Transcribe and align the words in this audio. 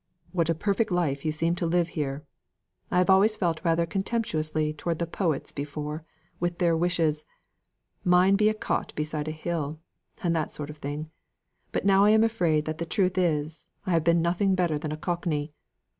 "What 0.31 0.49
a 0.49 0.55
perfect 0.55 0.89
life 0.89 1.23
you 1.25 1.31
seem 1.31 1.53
to 1.57 1.67
live 1.67 1.89
here! 1.89 2.25
I 2.89 2.97
have 2.97 3.09
always 3.11 3.37
felt 3.37 3.63
rather 3.63 3.85
contemptuously 3.85 4.73
towards 4.73 4.97
the 4.97 5.05
poets 5.05 5.51
before, 5.51 6.03
with 6.39 6.57
their 6.57 6.75
wishes, 6.75 7.23
'Mine 8.03 8.35
be 8.35 8.49
a 8.49 8.55
cot 8.55 8.93
beside 8.95 9.27
a 9.27 9.31
hill,' 9.31 9.79
and 10.23 10.35
that 10.35 10.55
sort 10.55 10.71
of 10.71 10.77
thing; 10.77 11.11
but 11.71 11.85
now 11.85 12.03
I 12.03 12.09
am 12.09 12.23
afraid 12.23 12.65
that 12.65 12.79
the 12.79 12.85
truth 12.87 13.15
is, 13.15 13.67
I 13.85 13.91
have 13.91 14.03
been 14.03 14.23
nothing 14.23 14.55
better 14.55 14.79
than 14.79 14.91
a 14.91 14.97
Cockney. 14.97 15.53